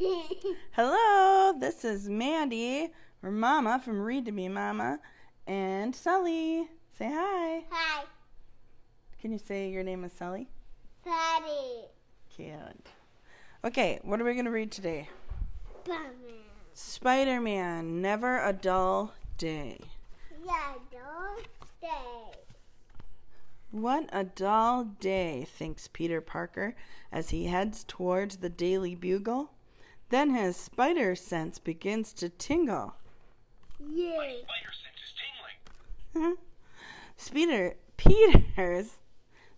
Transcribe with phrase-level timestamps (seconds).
[0.72, 2.90] Hello, this is Mandy,
[3.22, 4.98] or Mama from Read to Me Mama,
[5.46, 6.68] and Sully.
[6.96, 7.64] Say hi.
[7.70, 8.04] Hi,
[9.20, 10.48] Can you say your name is Sully?
[11.04, 11.84] Daddy.
[12.34, 12.88] Cute.
[13.62, 15.08] Okay, what are we going to read today?
[15.84, 16.44] Batman.
[16.72, 19.80] Spider Man, Never a Dull Day.
[20.46, 21.46] Yeah, don't
[21.78, 22.38] stay.
[23.70, 26.74] What a dull day, thinks Peter Parker
[27.12, 29.50] as he heads towards the Daily Bugle.
[30.10, 32.94] Then his spider sense begins to tingle.
[33.78, 34.16] Yeah.
[34.16, 35.14] Spider sense is
[36.12, 36.36] tingling.
[37.16, 38.98] Speeder, Peter's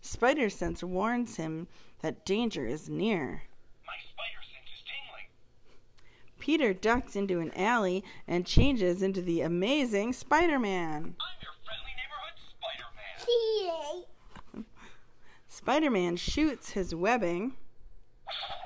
[0.03, 1.69] spider sense warns him
[2.03, 3.45] that danger is near.
[3.87, 5.29] My spider sense is tingling.
[6.39, 11.15] Peter ducks into an alley and changes into the amazing Spider Man.
[11.19, 12.37] I'm your friendly neighborhood
[14.51, 14.65] Spider-Man.
[14.65, 14.65] See
[15.49, 17.55] Spider Man shoots his webbing.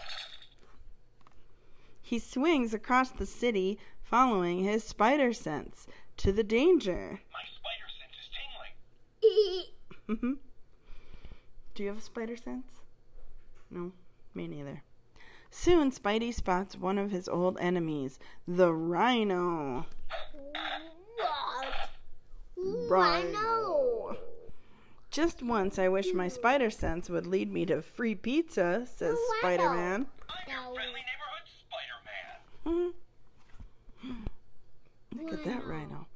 [2.06, 7.18] He swings across the city, following his spider sense to the danger.
[7.32, 8.28] My spider sense is
[10.06, 10.16] tingling.
[10.16, 10.32] Mm-hmm.
[11.74, 12.68] Do you have a spider sense?
[13.72, 13.90] No,
[14.36, 14.84] me neither.
[15.50, 19.86] Soon, Spidey spots one of his old enemies, the Rhino.
[22.54, 22.88] What?
[22.88, 24.16] Rhino.
[25.10, 29.70] Just once, I wish my spider sense would lead me to free pizza, says Spider
[29.70, 30.06] Man.
[32.66, 32.92] I'm your No.
[34.00, 34.16] friendly
[35.14, 35.24] neighborhood Spider-Man.
[35.24, 36.06] Look at that rhino.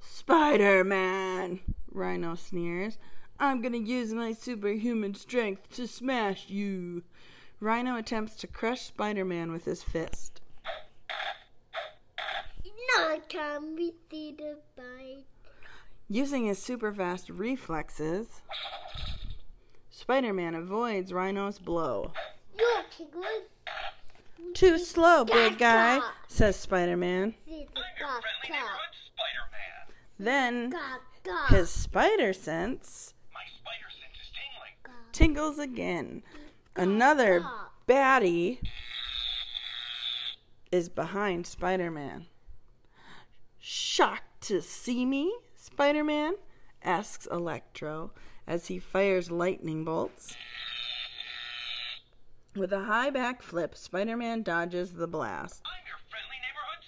[0.00, 1.60] Spider Man!
[1.90, 2.98] Rhino sneers.
[3.38, 7.04] I'm gonna use my superhuman strength to smash you.
[7.60, 10.40] Rhino attempts to crush Spider Man with his fist.
[12.96, 15.24] No, can we see the bite?
[16.08, 18.42] Using his super fast reflexes,
[19.90, 22.12] Spider Man avoids Rhino's blow.
[22.58, 23.53] You tingles.
[24.54, 27.34] Too slow, big guy, says Spider Man.
[27.44, 29.94] See the I'm your gawk, friendly neighborhood Spider-Man.
[30.16, 34.76] Then gawk, gawk, his spider sense My spider sense is tingling.
[34.84, 36.22] gawk, tingles again.
[36.76, 37.72] Another gawk.
[37.88, 38.60] baddie
[40.70, 42.26] is behind Spider Man.
[43.58, 46.34] Shocked to see me, Spider Man?
[46.80, 48.12] asks Electro
[48.46, 50.36] as he fires lightning bolts.
[52.56, 56.84] With a high back flip, Spider Man dodges the blast I'm your friendly neighborhood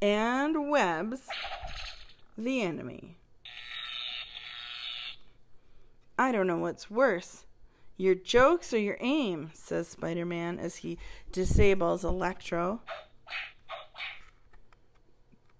[0.00, 0.62] Spider-Man.
[0.62, 1.28] and webs
[2.38, 3.16] the enemy.
[6.16, 7.46] I don't know what's worse.
[7.96, 10.98] Your jokes or your aim, says Spider Man as he
[11.32, 12.80] disables Electro.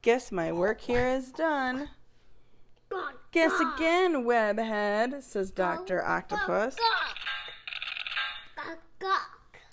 [0.02, 1.88] Guess my work here is done.
[3.32, 3.76] Guess gawk.
[3.76, 6.04] again, Webhead, says Dr.
[6.04, 6.76] Octopus.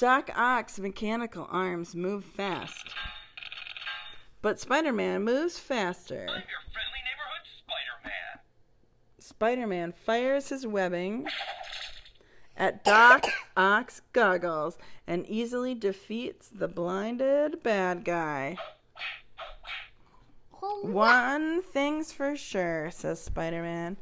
[0.01, 2.87] Doc Ock's mechanical arms move fast.
[4.41, 6.21] But Spider Man moves faster.
[6.21, 8.39] I'm your friendly neighborhood Spider-Man.
[9.19, 11.27] Spider Man fires his webbing
[12.57, 13.25] at Doc
[13.55, 18.57] Ock's goggles and easily defeats the blinded bad guy.
[20.81, 23.97] One thing's for sure, says Spider Man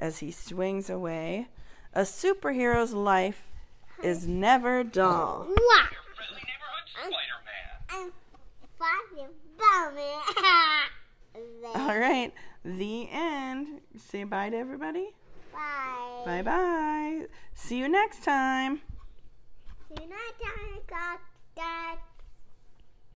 [0.00, 1.46] as he swings away.
[1.92, 3.52] A superhero's life
[4.04, 5.46] is never dull.
[5.48, 5.86] Wow.
[6.14, 7.72] Friendly neighborhood Spider-Man.
[7.90, 8.12] I'm
[8.78, 10.14] fucking bummy.
[11.74, 12.32] All right,
[12.64, 13.80] the end.
[13.98, 15.08] Say bye to everybody.
[15.52, 16.22] Bye.
[16.24, 17.26] Bye bye.
[17.54, 18.80] See you next time.
[19.88, 20.40] See you next
[21.56, 21.98] time.